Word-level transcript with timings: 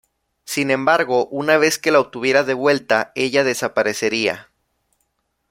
Sin 0.45 0.71
embargo 0.71 1.27
una 1.27 1.57
vez 1.59 1.77
que 1.77 1.91
la 1.91 1.99
obtuviera 1.99 2.43
de 2.43 2.55
vuelta, 2.55 3.11
ella 3.13 3.43
desaparecería. 3.43 4.49